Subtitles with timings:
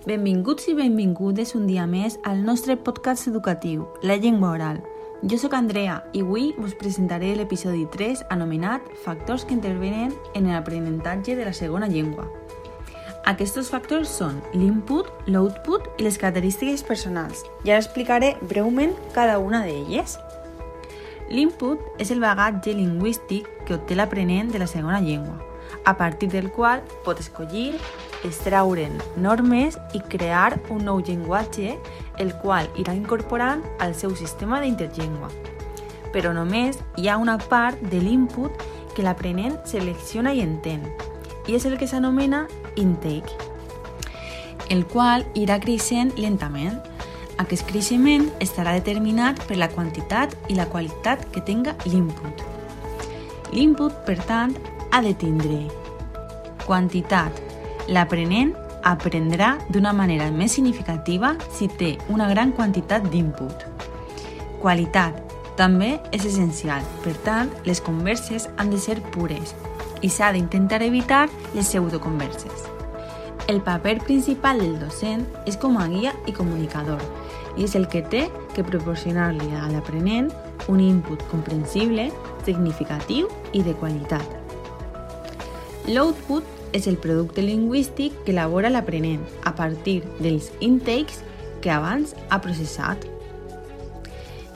[0.00, 4.78] Benvinguts i benvingudes un dia més al nostre podcast educatiu, La llengua oral.
[5.28, 11.36] Jo sóc Andrea i avui us presentaré l'episodi 3 anomenat Factors que intervenen en l'aprenentatge
[11.36, 12.24] de la segona llengua.
[13.28, 17.44] Aquests factors són l'input, l'output i les característiques personals.
[17.68, 20.16] I ara explicaré breument cada una d'elles.
[21.28, 25.36] L'input és el bagatge lingüístic que obté l'aprenent de la segona llengua,
[25.84, 27.74] a partir del qual pot escollir,
[28.24, 31.76] extraure'n normes i crear un nou llenguatge
[32.20, 35.30] el qual irà incorporant al seu sistema d'interllengua.
[36.12, 38.52] Però només hi ha una part de l'input
[38.94, 40.84] que l'aprenent selecciona i entén,
[41.46, 42.46] i és el que s'anomena
[42.76, 43.32] intake,
[44.70, 46.78] el qual irà creixent lentament.
[47.40, 52.44] Aquest creixement estarà determinat per la quantitat i la qualitat que tenga l'input.
[53.56, 54.52] L'input, per tant,
[54.90, 55.66] ha de tindre
[56.66, 57.34] quantitat.
[57.90, 58.52] L'aprenent
[58.86, 63.66] aprendrà d'una manera més significativa si té una gran quantitat d'input.
[64.62, 65.26] Qualitat.
[65.58, 69.52] També és essencial, per tant, les converses han de ser pures
[70.00, 72.64] i s'ha d'intentar evitar les pseudoconverses.
[73.50, 77.02] El paper principal del docent és com a guia i comunicador
[77.58, 80.30] i és el que té que proporcionar-li a l'aprenent
[80.70, 82.08] un input comprensible,
[82.46, 84.39] significatiu i de qualitat.
[85.88, 86.44] L'output
[86.76, 91.22] és el producte lingüístic que elabora l'aprenent a partir dels intakes
[91.60, 93.06] que abans ha processat.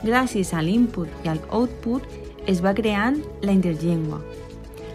[0.05, 2.05] Gràcies a l'input i al output
[2.45, 4.21] es va creant la interllengua.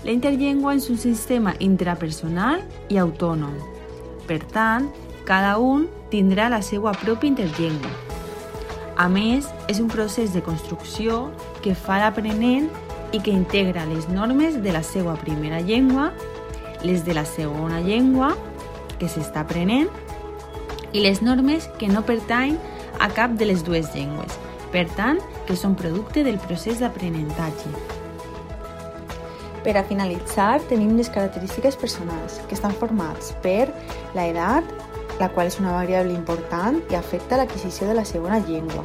[0.04, 3.56] La interllengua és un sistema intrapersonal i autònom.
[4.28, 4.86] Per tant,
[5.26, 7.90] cada un tindrà la seva pròpia interllengua.
[9.00, 11.30] A més, és un procés de construcció
[11.64, 12.70] que fa l'aprenent
[13.12, 16.11] i que integra les normes de la seva primera llengua,
[16.83, 18.34] les de la segona llengua
[19.00, 19.91] que s'està aprenent
[20.92, 22.58] i les normes que no pertanyen
[23.00, 24.36] a cap de les dues llengües,
[24.72, 27.72] per tant, que són producte del procés d'aprenentatge.
[29.65, 33.69] Per a finalitzar, tenim les característiques personals, que estan formats per
[34.16, 34.65] la edat,
[35.20, 38.84] la qual és una variable important i afecta l'adquisició de la segona llengua.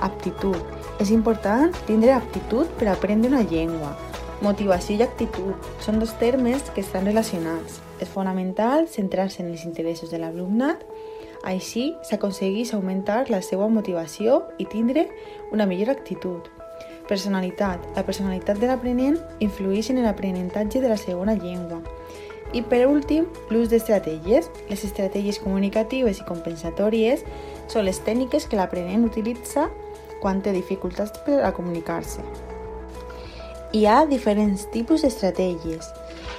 [0.00, 0.58] Aptitud.
[0.98, 3.94] És important tindre aptitud per aprendre una llengua.
[4.42, 7.80] Motivació i actitud són dos termes que estan relacionats.
[8.02, 10.82] És fonamental centrar-se en els interessos de l'alumnat,
[11.44, 15.06] així s'aconsegueix augmentar la seva motivació i tindre
[15.52, 16.50] una millor actitud.
[17.08, 17.84] Personalitat.
[17.96, 21.82] La personalitat de l'aprenent influeix en l'aprenentatge de la segona llengua.
[22.54, 24.48] I per últim, l'ús d'estratègies.
[24.70, 27.24] Les estratègies comunicatives i compensatòries
[27.68, 29.68] són les tècniques que l'aprenent utilitza
[30.24, 32.24] quan té dificultats per a comunicar-se.
[33.76, 35.90] Hi ha diferents tipus d'estratègies.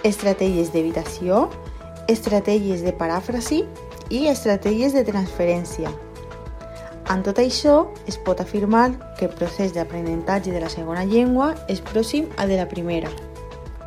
[0.07, 1.45] Estratègies d'evitació,
[2.09, 3.61] estratègies de paràfrasi
[4.09, 5.93] i estratègies de transferència.
[7.13, 8.87] En tot això, es pot afirmar
[9.19, 13.13] que el procés d'aprenentatge de la segona llengua és pròxim al de la primera.